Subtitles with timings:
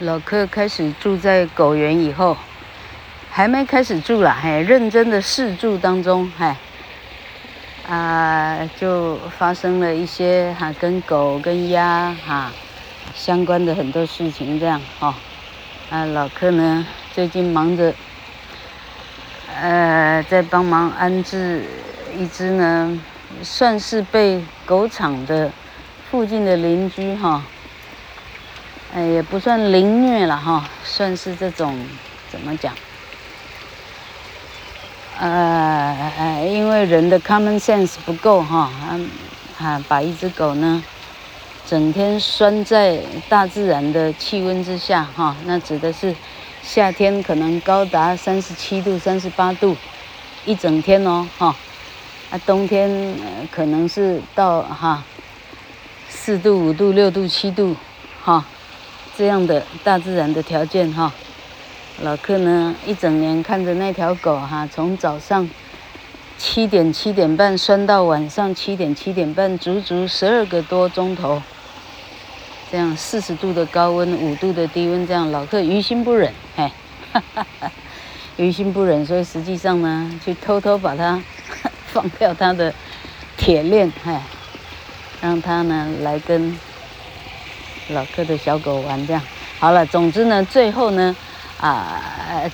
[0.00, 2.36] 老克开始住在狗园以后，
[3.30, 6.54] 还没开始住了，还认真的试住当中，哎，
[7.88, 12.52] 啊，就发生了一些哈、跟狗跟鸭哈、
[13.14, 15.14] 相关的很多事情，这样哈、哦，
[15.88, 17.94] 啊，老克呢最近忙着，
[19.58, 21.64] 呃，在帮忙安置
[22.18, 23.00] 一只呢，
[23.42, 25.50] 算是被狗场的
[26.10, 27.42] 附近的邻居哈。
[28.94, 31.78] 哎，也不算凌虐了哈，算是这种
[32.30, 32.72] 怎么讲？
[35.18, 39.00] 呃，因为人的 common sense 不够哈，啊，
[39.58, 40.82] 啊，把一只狗呢，
[41.66, 46.14] 整天拴在大自然的气温之下哈，那指的是
[46.62, 49.76] 夏天可能高达三十七度、三十八度，
[50.46, 51.54] 一整天哦哈，
[52.30, 53.14] 啊，冬天
[53.50, 55.02] 可能是到哈
[56.08, 57.76] 四度、五度、六度、七度
[58.22, 58.44] 哈。
[59.16, 61.10] 这样的大自然的条件哈，
[62.02, 65.48] 老客呢一整年看着那条狗哈，从早上
[66.36, 71.42] 七点七点半拴到晚上七点七点半，足足十二个多钟头，
[72.70, 76.70] 这样四十度的高温，五度的低温，这样老客于心不忍，嘿，
[77.12, 77.72] 哈哈哈，
[78.36, 81.22] 于心不忍，所以实际上呢，去偷偷把它
[81.88, 82.74] 放掉它的
[83.38, 84.14] 铁链，嘿，
[85.22, 86.58] 让它呢来跟。
[87.88, 89.22] 老克的小狗玩这样
[89.58, 91.16] 好了，总之呢，最后呢，
[91.58, 92.02] 啊，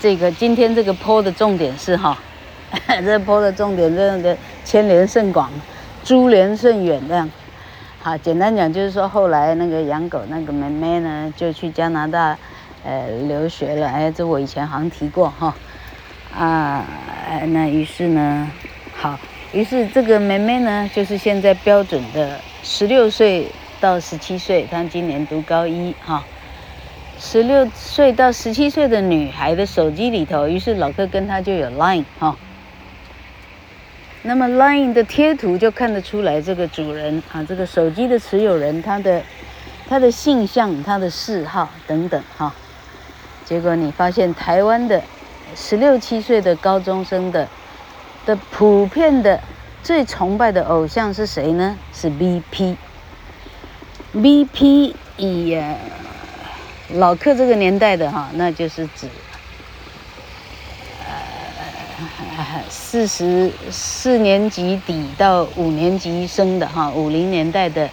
[0.01, 2.17] 这个今天这个坡的重点是哈，
[3.05, 5.51] 这坡的重点这样的牵连甚广，
[6.05, 7.29] 珠联甚远这样。
[8.01, 12.37] 好，简单讲就是说，后来那个养狗那个妹妹呢，就去加拿大
[12.85, 13.89] 呃留学了。
[13.89, 15.55] 哎，这我以前好像提过哈。
[16.37, 16.85] 啊，
[17.49, 18.49] 那于是呢，
[18.95, 19.19] 好，
[19.53, 23.51] 于是这个妹妹呢，就是现在标准的十六岁。
[23.83, 26.23] 到十七岁，她今年读高一哈。
[27.19, 32.37] 十六岁到十七岁的女孩的手机里头，于是老哥跟她就有 Line 哈。
[34.23, 39.21] 那么 Line 的贴图就看得出来，这个主人啊，这个手机的持有人，他的
[39.89, 42.55] 他的性向、他的嗜好等等哈。
[43.45, 45.03] 结果你发现台湾的
[45.57, 47.49] 十六七岁的高中生的
[48.25, 49.41] 的普遍的
[49.83, 51.77] 最崇拜的偶像是谁呢？
[51.93, 52.77] 是 BP。
[54.15, 55.59] BP 以
[56.95, 59.09] 老克这个年代的哈，那就是指
[62.37, 67.89] 呃四十四年级底到五年级生的哈，五零年代的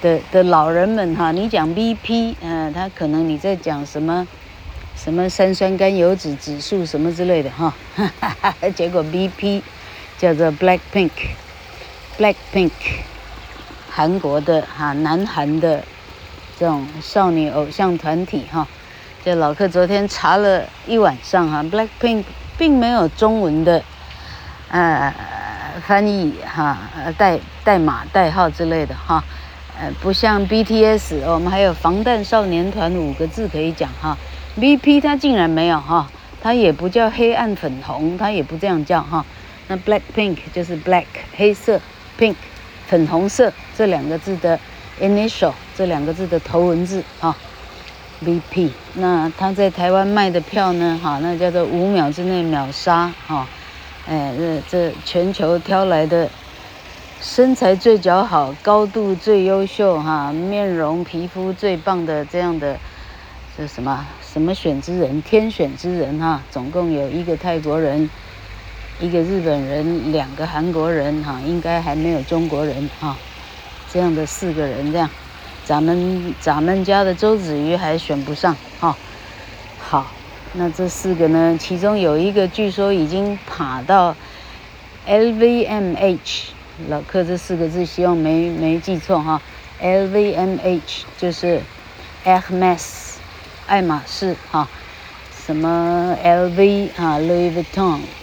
[0.00, 4.26] 的的老人们哈，你讲 BP，嗯，他可能你在讲什么
[4.96, 7.74] 什么三酸甘油酯指数什么之类的哈，
[8.74, 9.60] 结果 BP
[10.18, 12.70] 叫做 Black Pink，Black Pink。
[13.94, 15.84] 韩国的哈，南韩的
[16.58, 18.66] 这种少女偶像团体哈，
[19.22, 22.24] 这老客昨天查了一晚上哈，Blackpink
[22.56, 23.82] 并没有中文的
[24.70, 25.14] 呃
[25.86, 26.78] 翻译哈，
[27.18, 29.22] 代代码代号之类的哈，
[29.78, 34.16] 呃不像 BTS，我们还有防弹少年团五个字可以讲哈
[34.58, 36.08] ，BP 它竟然没有哈，
[36.40, 39.22] 它也不叫黑暗粉红，它也不这样叫哈，
[39.68, 41.04] 那 Blackpink 就是 Black
[41.36, 41.78] 黑色
[42.18, 42.36] Pink。
[42.88, 44.58] 粉红色这两个字的
[45.00, 47.36] initial，这两个字的头文字啊
[48.24, 48.70] ，BP。
[48.94, 51.00] 那他在台湾卖的票呢？
[51.02, 53.46] 哈，那叫做五秒之内秒杀哈。
[54.06, 56.28] 哎，这这全球挑来的
[57.20, 62.76] 身材最姣好、高度最优秀哈、面容皮肤最棒的这样的
[63.56, 66.42] 这什么什么选之人，天选之人哈。
[66.50, 68.10] 总共有一个泰国人。
[69.00, 73.16] 一个日本人，两个韩国人，哈，应该还没有中国人，哈，
[73.92, 75.10] 这样的四个人，这样，
[75.66, 78.96] 咱们咱们家的周子瑜还选不上，哈，
[79.78, 80.06] 好，
[80.54, 84.16] 那这四个呢，其中有一个据说已经爬到
[85.06, 86.44] LVMH，
[86.88, 89.42] 老客这四个字希望没没记错哈
[89.82, 91.60] ，LVMH 就是
[92.24, 93.16] Hermes，
[93.66, 94.66] 爱马仕，哈，
[95.44, 98.21] 什么 LV 啊，Louis Vuitton，啊。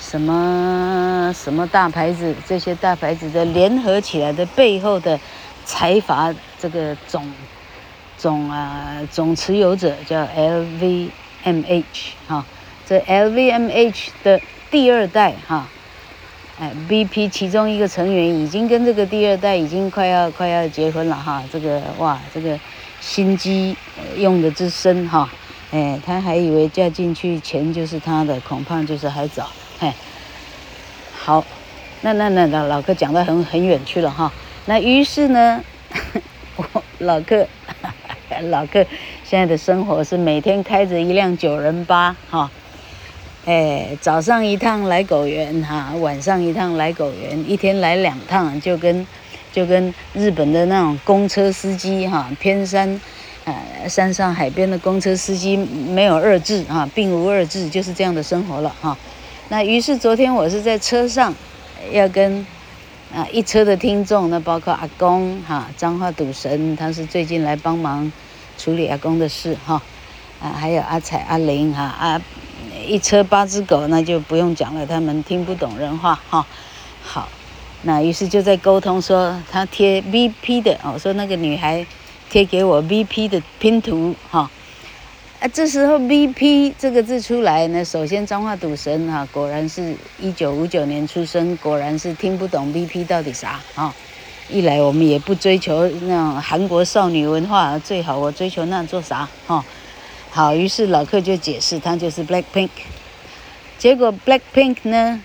[0.00, 2.34] 什么什么大牌子？
[2.48, 5.20] 这些大牌子的联合起来的背后的
[5.64, 7.30] 财阀，这个总
[8.16, 11.82] 总啊总持有者叫 LVMH
[12.26, 12.44] 哈，
[12.86, 15.68] 这 LVMH 的第二代哈，
[16.58, 22.58] 哎 BP 其中一个成员已经跟这个第二代已经快要快要结婚了哈，这个哇这个
[23.00, 23.76] 心机
[24.16, 25.30] 用的之深哈，
[25.70, 29.48] 哎他还以为嫁进去钱就是他的，恐怕就是还早。
[29.80, 29.94] 哎，
[31.18, 31.42] 好，
[32.02, 34.30] 那那那那老哥讲到很很远去了哈。
[34.66, 35.64] 那于是呢，
[36.56, 37.46] 我老克
[38.50, 38.84] 老哥
[39.24, 42.50] 现在的生活是每天开着一辆九人八，哈，
[43.46, 49.06] 哎，早上一趟来狗园，哈，晚上一趟来狗园，一天来两趟，就跟
[49.50, 53.00] 就跟日本的那种公车司机，哈，偏山，
[53.44, 58.94] 呃，山上海边的公车司机没有二致，哈，并无二致，就是这样的生活了，哈。
[59.50, 61.34] 那于是昨天我是在车上，
[61.92, 62.46] 要跟。
[63.12, 68.12] 啊，一车的听众，那包括阿公哈，彰化赌神，他是最近来帮忙
[68.56, 69.82] 处理阿公的事哈，
[70.40, 72.22] 啊，还有阿彩、阿玲哈，啊，
[72.86, 76.46] 一车八只狗，那就不用讲了，他们听不懂人话哈。
[77.02, 77.28] 好，
[77.82, 81.84] 那于是就在沟通说，他贴 VP 的，我说那个女孩
[82.30, 84.48] 贴给我 VP 的拼图哈。
[85.40, 93.94] 啊，这时候 “VP” 这个字出来呢，首先彰化赌神哈，果然是一九五九年出生，果然是听不懂 “VP” 到底啥啊。
[94.50, 99.64] 一来我们也不追求那种韩国少女文化，最好我追求那做啥哈？
[100.28, 102.68] 好，于是老客就解释，他就是 Blackpink。
[103.78, 105.22] 结果 Blackpink 呢，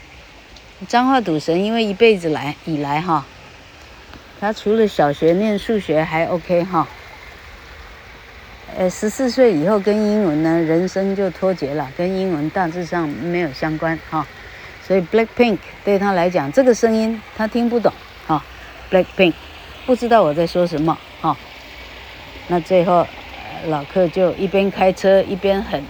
[0.87, 3.25] 彰化赌神因为一辈子来以来哈，
[4.39, 6.87] 他除了小学念数学还 OK 哈。
[8.77, 14.27] 呃，十四岁以后跟英文呢，人生就脱节了，跟英文大致上没有相关哈。
[14.85, 17.93] 所以 Blackpink 对他来讲，这个声音他听不懂
[18.27, 18.43] 哈。
[18.91, 19.33] Blackpink
[19.85, 21.37] 不知道我在说什么哈。
[22.49, 23.07] 那最后
[23.67, 25.81] 老客就一边开车一边很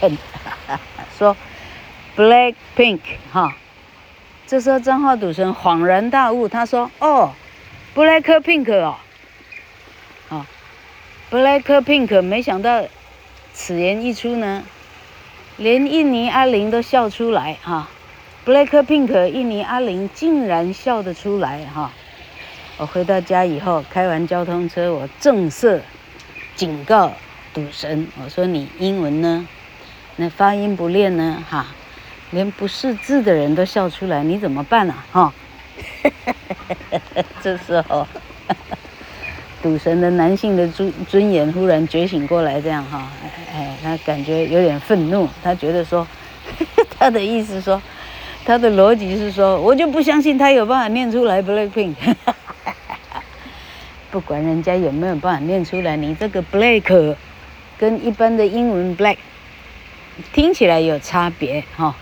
[0.00, 0.18] 很
[1.16, 1.34] 说
[2.14, 3.00] Blackpink
[3.32, 3.56] 哈。
[4.46, 7.32] 这时候彰化赌神恍然大悟，他说：“哦
[7.94, 8.96] ，Blackpink 哦。”
[11.32, 12.84] Blackpink，没想到
[13.54, 14.64] 此言一出呢，
[15.56, 17.88] 连印尼阿玲都笑出来哈。
[18.44, 21.90] Blackpink，印尼阿玲竟然笑得出来哈。
[22.76, 25.80] 我回到家以后，开完交通车，我正色
[26.54, 27.10] 警告
[27.54, 29.48] 赌神，我说你英文呢，
[30.16, 31.68] 那发音不练呢哈，
[32.30, 35.32] 连不识字的人都笑出来，你怎么办啊哈？
[37.40, 38.06] 这时候。
[39.62, 43.08] 赌神的男性的尊尊严忽然觉醒过来，这样哈，
[43.54, 46.06] 哎，他感觉有点愤怒，他觉得说，
[46.98, 47.80] 他的意思说，
[48.44, 51.94] 他的逻辑是说，我就不相信他有办法念出来 Blackpink，
[54.10, 57.14] 不管人家有没有办法念出来，你这个 Black
[57.78, 59.18] 跟一般的英文 Black
[60.32, 61.94] 听起来有差别哈。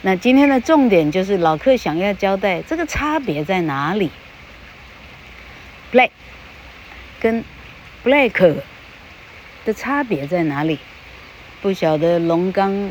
[0.00, 4.10] 那今天的重点就是老客想要交代这个差别在哪里
[5.92, 6.08] ，Black。
[7.20, 7.44] 跟
[8.02, 8.54] black
[9.64, 10.78] 的差别在哪里？
[11.62, 12.90] 不晓得龙岗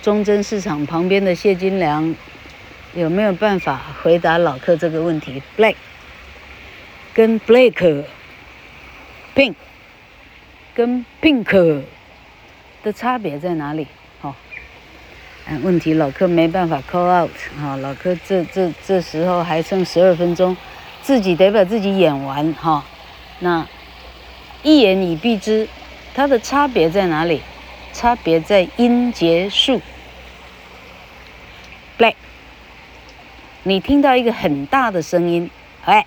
[0.00, 2.14] 中贞市场旁边的谢金良
[2.94, 5.74] 有没有办法回答老客这个问题？black
[7.12, 8.04] 跟 black
[9.34, 9.54] pink
[10.74, 11.82] 跟 pink
[12.82, 13.86] 的差别在哪里？
[14.20, 14.34] 好，
[15.46, 17.30] 哎，问题老客没办法 call out
[17.60, 20.56] 啊，老客这这这时候还剩十二分钟。
[21.04, 22.82] 自己得把自己演完哈，
[23.40, 23.68] 那
[24.62, 25.68] 一言以蔽之，
[26.14, 27.42] 它的差别在哪里？
[27.92, 29.82] 差别在音节数。
[31.98, 32.14] Black，
[33.64, 35.50] 你听到一个很大的声音，
[35.84, 36.06] 哎，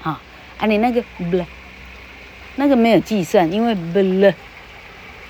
[0.00, 0.20] 好，
[0.58, 1.46] 啊，你那个 black，
[2.56, 4.34] 那个没有计算，因为 bl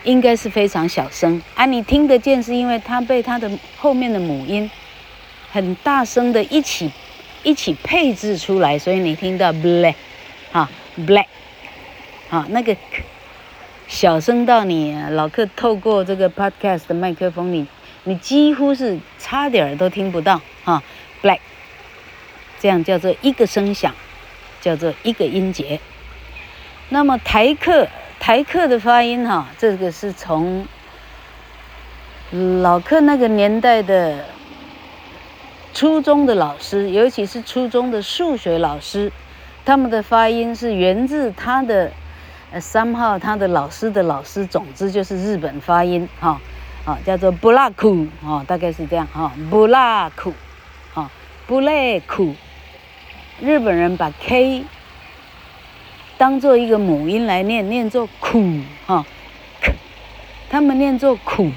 [0.03, 4.69] 应该是非常小声，啊，你听得见是因为它被它的后面的母音
[5.53, 6.91] 很大声的一起。
[7.43, 9.95] 一起配置出来，所以你听到 black，
[10.53, 10.69] 哈
[10.99, 11.27] black，
[12.29, 12.77] 哈那个
[13.89, 17.67] 小声到你老客透过这个 podcast 的麦克风，你
[18.05, 20.83] 你几乎是差点儿都听不到哈
[21.23, 21.39] black，
[22.61, 23.95] 这样叫做一个声响，
[24.61, 25.81] 叫做一个音节。
[26.91, 30.67] 那么台客台客的发音哈，这个是从
[32.63, 34.27] 老客那个年代的。
[35.73, 39.11] 初中的老师，尤其是初中的数学老师，
[39.65, 41.91] 他们的发音是源自他的
[42.53, 46.41] 呃三号，他的老师的老师，总之就是日本发音哈，
[46.85, 50.35] 啊叫做布拉库啊，大概是这样哈，布拉库，
[50.95, 51.11] 啊
[51.47, 52.35] 布雷库，
[53.41, 54.65] 日本人把 K
[56.19, 59.07] 当做一个母音来念，念作苦哈，
[60.51, 61.51] 他们念作苦。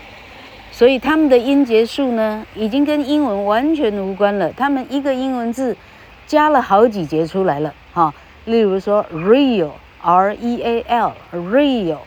[0.73, 4.51] 所以他们的音节数呢，已经跟英文完全无关了。
[4.51, 5.77] 他们一个英文字
[6.25, 8.11] 加了好几节出来了，哈。
[8.45, 11.99] 例如说，real，R-E-A-L，real。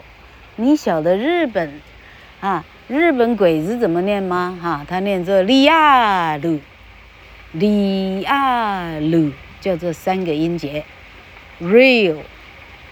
[0.57, 1.81] 你晓得日本
[2.41, 4.59] 啊，日本鬼子怎么念吗？
[4.61, 6.59] 哈，他念作利亚鲁，
[7.53, 9.31] 利亚鲁，
[9.61, 10.85] 叫做三个音节
[11.61, 12.17] ，real，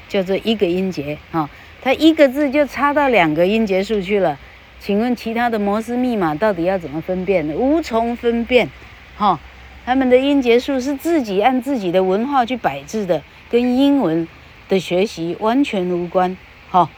[0.08, 1.50] 叫做一个音节哈，
[1.82, 4.38] 它一个字就差到两个音节数去了。
[4.84, 7.54] 请问其他的摩斯密码到底要怎么分辨呢？
[7.54, 8.68] 无从分辨，
[9.16, 9.40] 哈，
[9.86, 14.28] 他们的音节数是自己按自己的文化去摆置的，跟英文
[14.68, 16.36] 的学习完全无关，
[16.70, 16.90] 哈，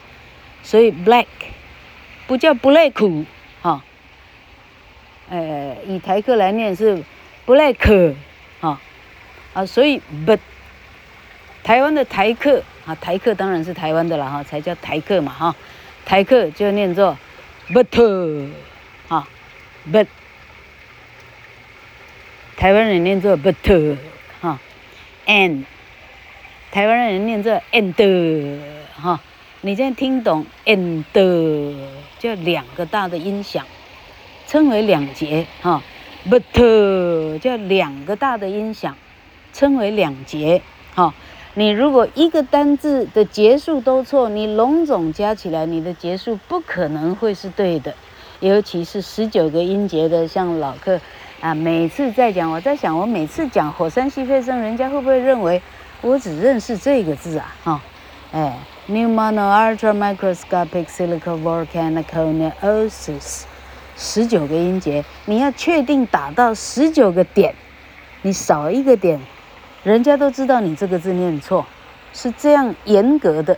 [0.63, 1.27] 所以 black
[2.27, 3.25] 不叫 black，
[3.61, 3.81] 哈，
[5.29, 7.01] 呃，以台客来念是
[7.45, 8.15] black，
[8.59, 8.81] 哈，
[9.53, 10.39] 啊，所以 but
[11.63, 15.55] 台湾的台客啊，台客当然是台湾的了哈，才叫台客嘛哈，
[16.03, 17.17] 台客就念作。
[17.69, 18.49] But
[19.07, 19.27] 哈
[19.91, 20.07] ，but
[22.55, 23.97] 台湾人念作 but
[24.41, 24.59] 哈
[25.25, 25.63] ，and.
[26.71, 28.59] 台湾人念作 and.
[28.95, 29.19] 哈，
[29.61, 31.03] 你现在听懂 and
[32.19, 33.65] 就两个大的音响，
[34.47, 35.45] 称为两节。
[35.61, 35.81] 哈
[36.29, 38.95] ，but 叫两个大的音响，
[39.53, 40.61] 称为两节。
[40.95, 41.13] 哈。
[41.57, 47.95] 你如果一个单字的结束都错，你龙总加起来，你的结束不可能会是对的。
[48.41, 50.99] 尤其是十九个音节的，像老客
[51.41, 55.59] 啊，每次在讲，我在想，我每次讲火山矽肺生，人家会不会认为
[56.01, 57.55] 我只认识这个字啊？
[57.63, 57.81] 哈，
[58.33, 58.55] 哎
[58.87, 63.45] ，pneumono ultramicroscopic silicovolcaniconeosis，
[63.97, 67.55] 十九个音节，你要确定打到十九个点，
[68.21, 69.19] 你少一个点。
[69.87, 71.65] 人家都知道你这个字念错，
[72.11, 73.57] 是这样严格的，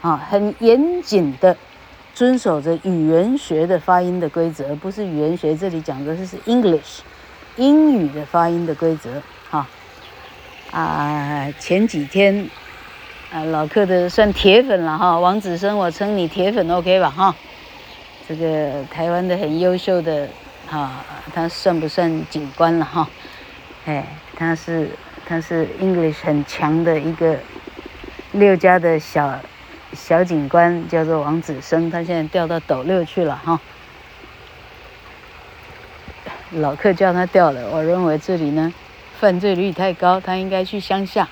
[0.00, 1.54] 啊，很严谨的
[2.14, 7.00] 遵守着语言学的发音的规则，不是语言学这里讲的是 English，
[7.56, 9.68] 英语的发音的规则，哈，
[10.70, 12.48] 啊，前几天
[13.30, 17.36] 啊老客的算铁粉了哈，王子生我称你铁粉 OK 吧哈，
[18.26, 20.26] 这个台湾的很优秀的
[20.70, 23.06] 啊，他算不算警官了哈？
[23.84, 24.88] 哎，他是。
[25.30, 27.38] 他是 English 很强的一个
[28.32, 29.38] 六家的小
[29.92, 31.88] 小警官，叫做王子生。
[31.88, 33.60] 他现在调到斗六去了哈。
[36.50, 38.74] 老客叫他调了，我认为这里呢
[39.20, 41.28] 犯罪率太高，他应该去乡下，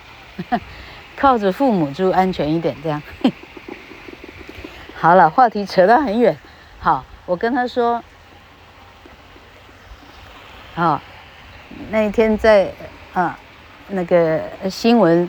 [1.19, 2.77] 靠着父母住安全一点。
[2.81, 3.03] 这样。
[4.95, 6.39] 好了，话题扯到很远。
[6.79, 8.01] 好，我跟他说，
[10.77, 11.03] 好，
[11.91, 12.73] 那一天在
[13.13, 13.37] 啊。
[13.91, 14.39] 那个
[14.71, 15.29] 新闻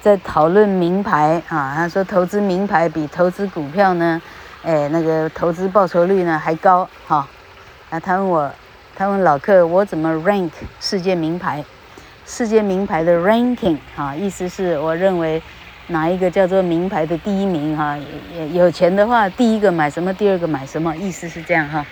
[0.00, 4.20] 在讨论名牌啊，他说投资名牌比投资股票呢，
[4.62, 7.28] 哎，那个投资报酬率呢还高哈。
[7.90, 8.50] 啊，他问我，
[8.96, 10.50] 他问老客，我怎么 rank
[10.80, 11.62] 世界名牌？
[12.24, 15.42] 世界名牌的 ranking 哈，意思是我认为
[15.88, 17.98] 哪一个叫做名牌的第一名哈？
[18.52, 21.84] 有钱的话，第一个买什么，第二个买什么，意思是这样哈。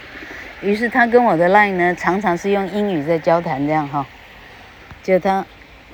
[0.63, 4.07] 于是他跟我的 line 呢，常常是用英语在交谈这样哈，
[5.03, 5.45] 就他。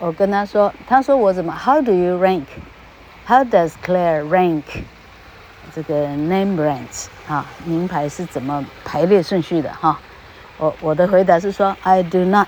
[0.00, 2.44] 我跟他说，他说我怎么？How do you rank?
[3.26, 4.62] How does Claire rank
[5.74, 7.44] 这个 name brands 啊？
[7.64, 9.98] 名牌是怎么排列顺序的哈？
[10.56, 12.46] 我我的回答是说，I do not。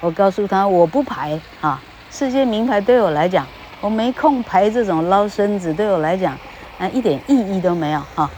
[0.00, 1.78] 我告诉他我不排啊。
[2.10, 3.46] 世界名牌对我来讲，
[3.82, 6.32] 我没空排这种捞身子，对我来讲，
[6.78, 8.30] 啊一点意义都没有哈。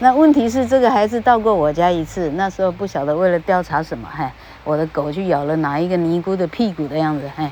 [0.00, 4.26] 那问题是这个孩子到过我家一次，那时候不晓得为了调查什么，嘿，
[4.64, 7.50] 我的狗去咬了哪一个尼姑的屁股的样子，嘿。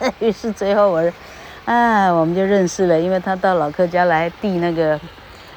[0.20, 1.12] 于是最后我，
[1.64, 4.98] 啊，我们就认识了，因为他到老客家来递那个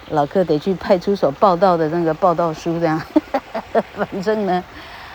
[0.10, 3.01] 老客得去派出所报到的那个报到书，这样。
[3.95, 4.63] 反正呢，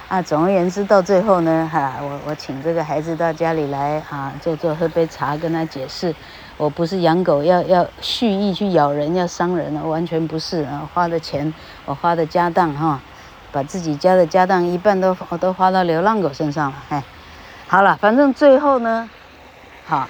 [0.08, 6.14] 啊，总而言之，到最后呢，哈、我我请这个孩子到家里来啊，坐坐喝杯茶，跟他解释，
[6.56, 11.52] 我不是养狗要要蓄意去咬人，要伤人了，完全不是啊，花的钱，
[11.84, 13.00] 我花的家当哈、
[13.50, 17.02] 把自己家的家当一半都我都花到流浪狗身上了，哎。
[17.68, 19.10] 好了，反正最后呢，
[19.84, 20.08] 好，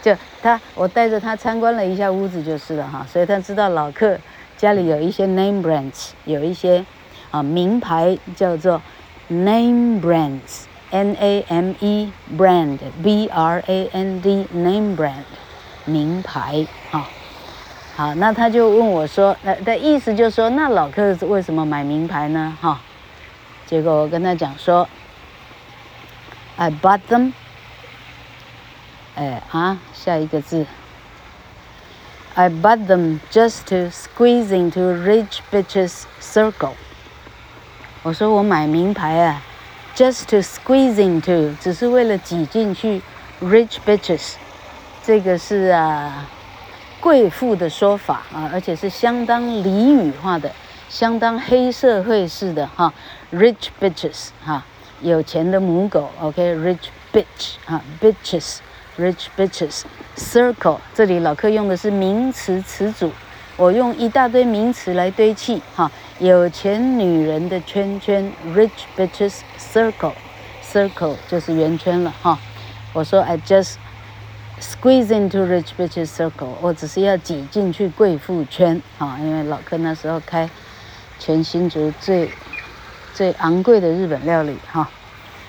[0.00, 4.18] 就他我带着他参观了一下屋子就是了哈，所以他知道老客
[4.56, 6.82] 家里有一些 name brands，有一些
[7.30, 8.80] 啊名牌叫做
[9.28, 15.24] name brands，N A M E brand B R A N D name brand
[15.84, 17.06] 名牌啊，
[17.94, 22.56] 好，那他就问我说，那的意思就是说，那老客为什么买名牌呢？
[22.62, 22.80] 哈，
[23.66, 24.88] 结果我跟他讲说。
[26.56, 27.32] I bought them。
[29.16, 30.66] 哎啊，下一个字。
[32.34, 36.72] I bought them just to squeeze into rich bitches circle。
[38.02, 39.40] 我说我买名牌啊
[39.94, 43.00] ，just to squeeze into，只是为了挤进去
[43.40, 44.34] rich bitches。
[45.04, 46.26] 这个是啊，
[47.00, 50.50] 贵妇的说法啊，而且是相当俚语化的，
[50.88, 52.92] 相当黑社会式的哈
[53.32, 54.64] ，rich bitches 哈。
[55.04, 58.56] 有钱的母狗，OK，rich bitch 啊，bitches
[58.98, 59.82] rich bitches
[60.16, 63.12] circle，这里老客用的是名词词组，
[63.58, 65.92] 我用一大堆名词来堆砌哈。
[66.20, 72.38] 有钱女人的圈圈，rich bitches circle，circle 就是圆圈了哈。
[72.94, 73.74] 我说 I just
[74.58, 80.48] squeeze into rich bitches circle，我只是要挤进去贵妇圈啊，因为老客那时候开
[81.18, 82.30] 全新竹最
[83.14, 84.86] 最昂贵的日本料理哈。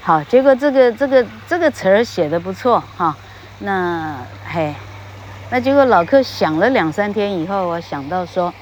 [0.01, 3.17] 好，结果这个这个这个词儿写的不错哈。
[3.59, 4.73] 那嘿，
[5.49, 8.53] 那结果老客想了两三天以后，我想到说。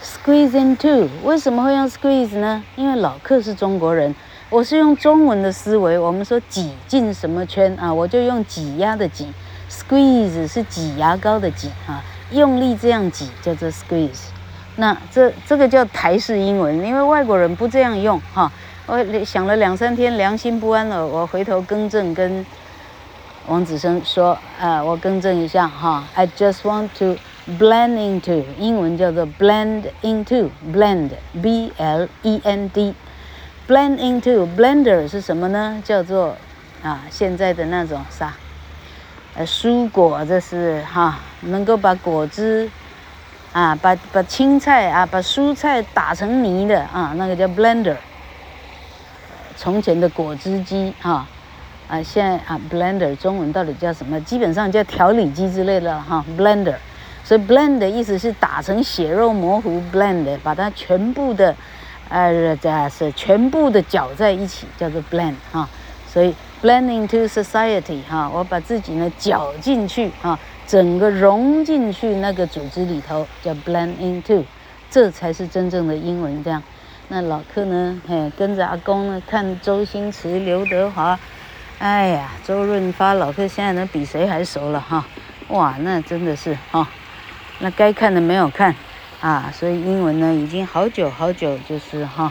[0.00, 2.62] Squeeze into，为什么会用 squeeze 呢？
[2.76, 4.14] 因为老客是中国人，
[4.48, 5.98] 我是用中文的思维。
[5.98, 9.26] 我们说挤进什么圈啊，我就用挤压的挤
[9.68, 14.28] ，squeeze 是挤牙膏的挤啊，用力这样挤叫做 squeeze。
[14.78, 18.50] 那这这个叫台式英文，因为外国人不这样用哈。
[18.86, 22.46] 我想了两三天，良心不安了，我回头更正跟
[23.46, 27.16] 王子生说，啊，我更正一下哈，I just want to。
[27.58, 35.80] Blend into，英文叫做 blend into，blend，b l e n d，blend into，blender 是什么呢？
[35.82, 36.36] 叫做
[36.82, 38.34] 啊，现在的那种啥，
[39.34, 42.70] 呃，蔬果这是哈、能够把果汁
[43.52, 47.96] 啊，把把青菜啊，把蔬菜打成泥的啊，那个叫 blender。
[49.56, 51.26] 从前的果汁机哈，
[51.88, 54.20] 啊，现在啊，blender 中文到底叫什么？
[54.20, 56.76] 基本上叫调理机之类的哈、，blender。
[57.24, 61.54] 所以 blend 的意思是打成血肉模糊，blend 把它全部的，
[62.08, 65.68] 呃，这是全部的搅在一起，叫做 blend 哈。
[66.10, 70.38] 所以 blend into society 哈，我把自己呢搅进去哈，
[70.68, 74.44] 整个融进去那个组织里头，叫 blend into，
[74.90, 76.62] 这才是真正的英文这样。
[77.08, 81.18] 那老客呢，嘿，跟着阿公呢看周星驰、刘德华，
[81.78, 85.06] 哎呀，周润发，老客现在能比谁还熟了哈。
[85.48, 86.86] 哇，那真的是哈。
[87.60, 88.74] 那该看的没有看，
[89.22, 92.30] 啊，所以英文呢已经好久好久就是哈，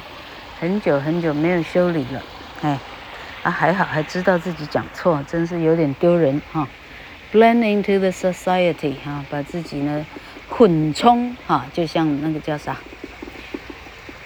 [0.60, 2.22] 很久很久没有修理了，
[2.62, 2.78] 哎，
[3.42, 6.68] 啊还好还知道自己讲错，真是有点丢人哈。
[7.32, 10.06] Blend into the society 哈，把自己呢
[10.50, 12.78] 混充哈，就像那个叫啥，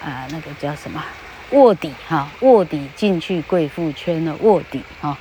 [0.02, 1.04] 啊那个叫什么
[1.52, 5.18] 卧底哈，卧底进去贵妇圈的卧底哈，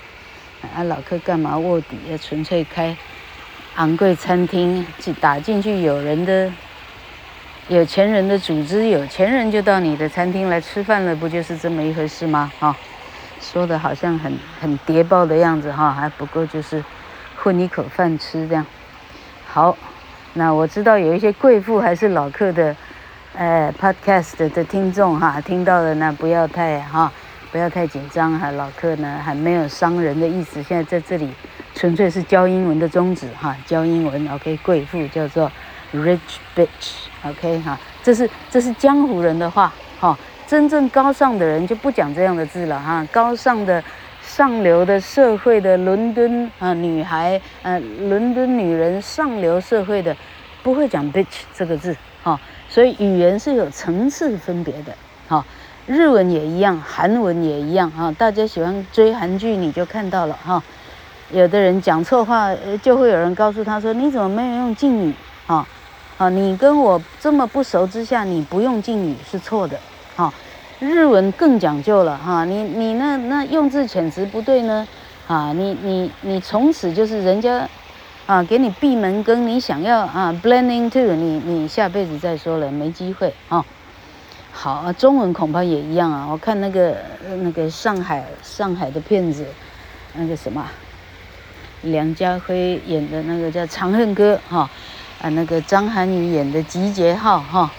[0.74, 1.96] 啊老客干嘛卧底？
[2.10, 2.96] 要纯粹开。
[3.76, 4.84] 昂贵餐厅，
[5.20, 6.52] 打进去有人的、
[7.68, 12.52] 有钱人的组织，有钱人就到你的餐厅来吃饭了，不就是这么一回事吗？
[12.58, 12.76] 哈，
[13.40, 16.84] 说的好像很很谍报的样子哈，还不够就是
[17.42, 18.66] 混一口饭吃这样。
[19.46, 19.76] 好，
[20.34, 22.76] 那我知道有一些贵妇还是老客的，
[23.34, 27.10] 呃，podcast 的听众哈，听到了呢不要太哈，
[27.50, 31.32] 不要太紧张哈，老客呢还没有伤人的意思，现在在这里。
[31.72, 35.50] 纯粹是教英文的宗旨哈，教英文，OK，贵妇叫做
[35.94, 36.18] rich
[36.54, 43.82] bitch，OK 哈，这是这是江湖人的话哈，真正高尚的人就不讲这样的字了哈，高尚的
[44.36, 50.16] 上流的社会的伦敦啊女孩，呃，伦敦女人上流社会的
[50.62, 54.94] 不会讲 bitch 这个字哈，所以语言是有层次分别的
[55.26, 55.44] 哈，
[55.84, 60.62] 日文也一样，韩文也一样哈，大家喜欢追韩剧你就看到了哈。
[61.32, 65.12] 有的人讲错话，就会有人告诉他说：“你怎么没有用敬语？
[65.48, 65.66] 啊，
[66.18, 69.76] 啊，你跟我这么不熟之下，你不用敬语是错的。
[70.14, 70.32] 哈，
[70.80, 74.88] 日文更讲究了哈，你你那那用字遣词不对呢，
[75.28, 77.68] 啊，你你你从此就是人家
[78.26, 83.64] 啊给你闭门羹，你想要啊 blending to，你你下辈子再说了，没机会啊。
[84.52, 86.26] 好，中文恐怕也一样啊。
[86.30, 86.96] 我看那个
[87.42, 89.46] 那个上海上海的片子，
[90.14, 90.66] 那个什么。
[91.82, 94.68] 梁家辉演的那个叫《长恨歌》哈，
[95.22, 97.70] 啊，那个张涵予演的《集结号》哈，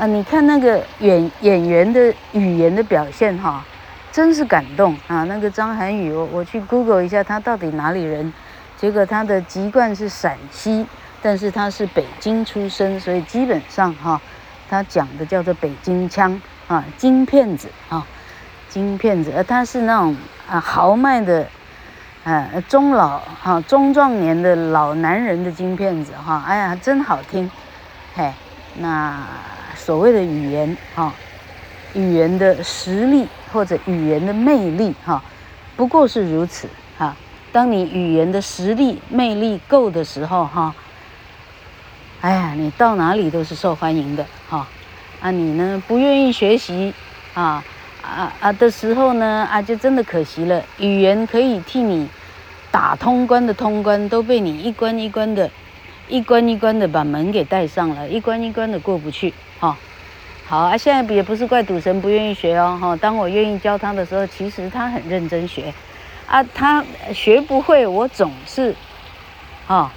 [0.00, 3.62] 啊，你看那个演演员的语言的表现哈，
[4.10, 5.24] 真是感动啊！
[5.24, 8.32] 那个张涵予，我我去 Google 一下，他到底哪里人？
[8.78, 10.86] 结果他的籍贯是陕西，
[11.20, 14.18] 但是他是北京出生，所以基本上哈，
[14.70, 18.06] 他讲的叫做北京腔啊，京片子啊，
[18.70, 20.16] 京片子，而他是那种
[20.48, 21.46] 啊豪迈的。
[22.24, 27.50] 呃，中老哈、啊、中壮年的老男人的京片子哈，哎呀，真好听，
[28.14, 28.30] 嘿，
[28.76, 29.26] 那
[29.84, 31.12] 所谓的语言哈、
[31.94, 35.22] 语言的实力或者语言的魅力哈、
[35.74, 37.16] 不过是如此哈、
[37.50, 40.74] 当你语言的实力魅力够的时候哈、
[42.20, 44.68] 哎呀，你到哪里都是受欢迎的哈。
[45.20, 46.92] 啊，你呢不愿意学习
[47.34, 47.64] 啊？
[48.02, 50.62] 啊啊的时候呢，啊就真的可惜了。
[50.78, 52.08] 语言可以替你
[52.70, 55.50] 打通关的通关都被你一关一关的，
[56.08, 59.76] 一关一关的把门给带上了，一关一关的过不去，哈。
[60.46, 62.96] 好啊，现在也不是怪赌神不愿意学哦，哈。
[62.96, 65.72] 当我愿意教他的时候，其实他很认真学，
[66.26, 68.74] 啊，他学不会，我总是，
[69.68, 69.92] 哈，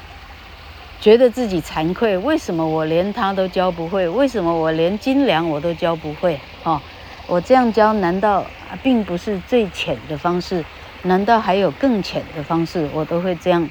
[1.02, 2.16] 觉得自己惭愧。
[2.20, 4.08] 为什么我连他都教不会？
[4.08, 6.40] 为什么我连斤两我都教不会？
[6.62, 6.80] 哈，
[7.26, 8.46] 我这样教，难道
[8.84, 10.64] 并不是最浅的方式？
[11.02, 12.88] 难道还有更浅的方式？
[12.94, 13.68] 我都会这样，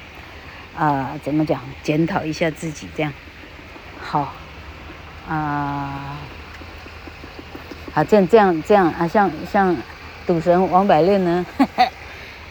[0.75, 1.61] 啊、怎么讲？
[1.81, 3.13] 检讨一下自己，这样，
[4.01, 4.33] 好，
[5.29, 6.17] 啊、
[7.93, 9.75] 啊，这样这样这样啊，像像
[10.27, 11.45] 赌神王百炼呢，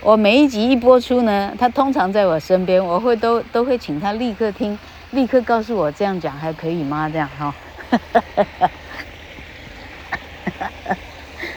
[0.01, 4.79] 我每一集一播出呢，他通常在我身边，我会都都会请他立刻听，
[5.11, 7.09] 立刻告诉我这样讲还可以吗？
[7.09, 7.55] 这样哈，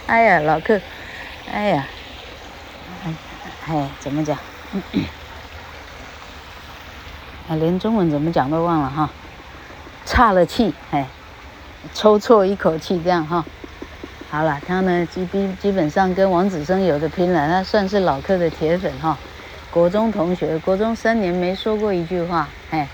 [0.07, 0.79] 哎呀，老客，
[1.51, 1.87] 哎呀，
[3.67, 4.37] 哎，怎么讲？
[7.47, 9.09] 啊， 连中文怎么讲都忘了哈，
[10.05, 11.07] 岔了气，哎，
[11.93, 13.43] 抽错一口气这样哈。
[14.29, 19.17] 好了，他呢基基基本上跟王子生有的拼了，他算是老客的铁粉哈。
[19.71, 22.87] 国中同学，国中三年没说过一句话，哎，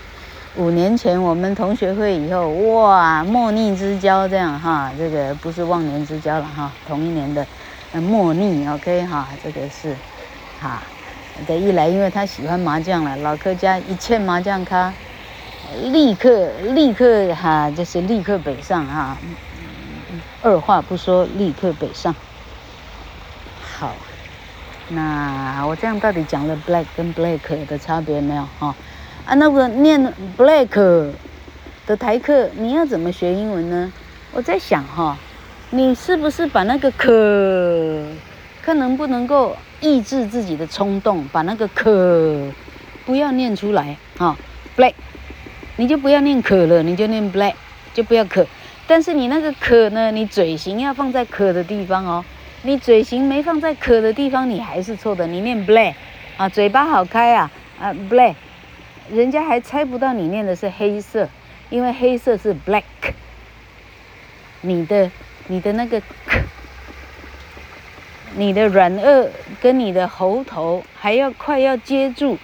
[0.56, 7.46] 五年前我们同学会以后，哇，莫逆之交这样哈，这个不是忘年之交了哈，同一年的，
[7.92, 9.96] 莫逆，OK 哈，这个是，
[10.60, 10.82] 哈，
[11.46, 14.92] 这一来因为他喜欢麻将了，老客家一欠麻将咖，
[15.90, 19.16] 立刻立刻哈，就是立刻北上哈。
[20.42, 22.14] 二话不说，立刻北上。
[23.60, 23.94] 好，
[24.88, 28.46] 那我这样到底讲了 black 跟 black 的差别没有？
[28.58, 28.74] 哈，
[29.24, 31.10] 啊，那个念 black
[31.86, 33.92] 的台客，你要怎么学英文呢？
[34.32, 35.16] 我在想哈，
[35.70, 38.04] 你是不是把那个可，
[38.62, 42.46] 看能不能够抑制自己的冲动，把那个可
[43.06, 44.36] 不要念出来哈
[44.76, 44.94] ，black，
[45.82, 47.54] 你就不要念可了，你就念 black，
[47.92, 48.46] 就不要可。
[48.86, 50.12] 但是你那个可呢？
[50.12, 52.24] 你嘴型要放在可的地方哦。
[52.62, 55.26] 你嘴型没放在可的地方，你还是错的。
[55.26, 55.94] 你念 black
[56.36, 58.36] 啊，嘴巴好开啊啊 black，
[59.10, 61.28] 人家还猜不到你念的是黑色，
[61.68, 62.84] 因为黑色是 black。
[64.60, 65.10] 你的
[65.48, 66.38] 你的那个可，
[68.36, 69.26] 你的软腭
[69.60, 72.38] 跟你的喉头还要快要接住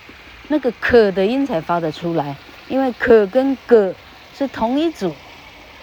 [0.48, 2.34] 那个可的音才发得出来，
[2.68, 3.94] 因为可跟个
[4.36, 5.14] 是同一组。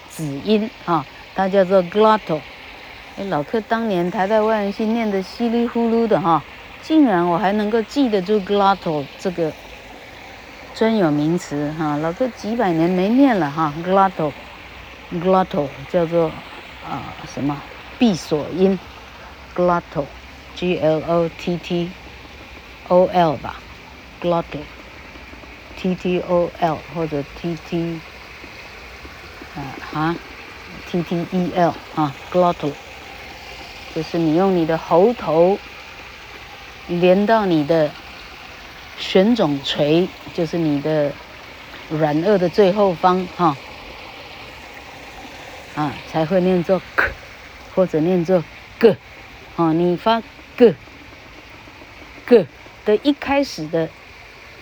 [0.08, 2.39] 子音啊，它叫做 glottal。
[3.17, 6.41] 哎，老客当年台大外文系念的稀里呼噜的哈，
[6.82, 9.52] 竟然我还能够记得住 glottal 这个
[10.74, 11.98] 专有名词哈。
[11.98, 16.32] 老客几百年没念了哈，glottal，glottal 叫做
[16.89, 17.62] 啊什么
[18.00, 18.80] 闭锁音
[19.54, 21.91] ，glottal，G L O T T
[22.88, 23.56] O L 吧
[24.21, 24.60] ，glotto
[25.78, 28.00] t t o l 或者 T T。
[29.94, 30.14] 啊
[30.92, 32.74] ，T T E L 啊，glottal，
[33.96, 35.58] 就是你用你的喉头
[36.90, 37.90] 连到你的
[39.00, 41.14] 悬总锤，就是你的
[41.90, 43.56] 软腭的最后方哈，
[45.76, 47.12] 啊，才会念作 k，
[47.74, 48.44] 或者念作
[48.78, 48.94] g，
[49.56, 50.22] 啊，你发
[50.58, 52.46] g，g
[52.84, 53.88] 的一开始的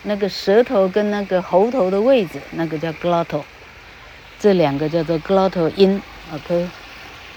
[0.04, 3.44] 那个舌头跟那个喉头的位置，那个叫 glottal。
[4.40, 6.02] 这两个叫做 glottal 音
[6.34, 6.68] ，OK，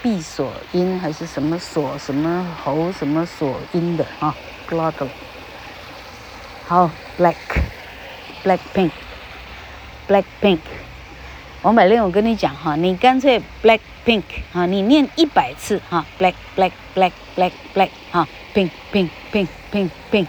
[0.03, 4.35] 闭锁音还是什么锁什么喉什么锁音的啊
[4.69, 5.09] ？glottal。
[6.67, 10.59] 好，black，black pink，black pink。
[11.63, 20.27] 王百炼，我跟你讲哈，你干脆 black pink 啊，你念一百次哈，black black black black black 哈，pink pink pink pink pink。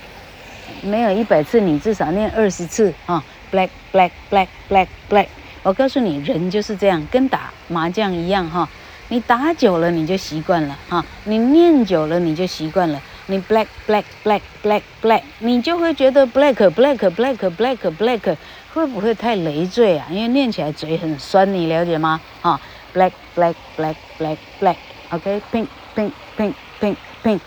[0.82, 5.28] 没有一百次，你至少念二十次啊，black black black black black。
[5.64, 8.68] 我告诉你，人就是这样，跟打麻将一样哈。
[9.10, 11.04] 你打久了，你就习惯了哈。
[11.26, 13.02] 你念久了，你就习惯了。
[13.28, 18.38] 你 black black black black black，你就会觉得 black black black black black
[18.74, 20.08] 会不会太累赘啊？
[20.10, 22.22] 因为念起来嘴很酸，你了解吗？
[22.42, 22.60] 哈
[22.94, 27.40] ，black black black black black，OK，pink pink pink pink pink，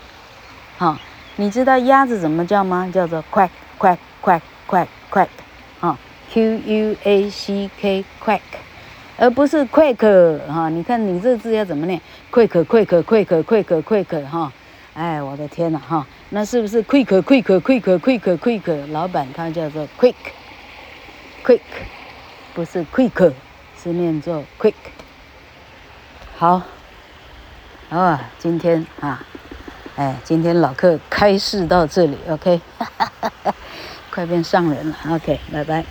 [0.77, 0.97] 好，
[1.35, 2.89] 你知道鸭子怎么叫吗？
[2.93, 5.27] 叫做 quack quack quack quack quack，
[5.79, 5.97] 啊。
[6.33, 8.39] Q U A C K quack，
[9.17, 10.69] 而不是 quack 哈。
[10.69, 11.99] 你看你这字要怎么念
[12.31, 14.53] ？quack quack quack quack quack 哈。
[14.93, 18.91] 哎，我的天哪哈，那是不是 quick quick quick quick quick？
[18.93, 20.15] 老板他叫做 quick
[21.43, 21.59] quick，
[22.53, 23.33] 不是 quick，
[23.81, 24.73] 是念作 quick。
[26.37, 26.61] 好
[27.89, 29.21] 啊，今天啊，
[30.01, 32.59] 哎，今天老客开示到这里，OK。
[34.09, 34.97] 快变上人了。
[35.11, 35.85] OK，拜拜。